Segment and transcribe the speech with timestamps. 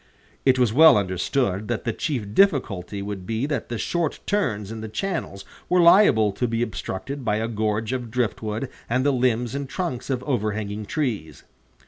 [0.47, 4.81] It was well understood that the chief difficulty would be that the short turns in
[4.81, 9.53] the channels were liable to be obstructed by a gorge of driftwood and the limbs
[9.53, 11.43] and trunks of overhanging trees.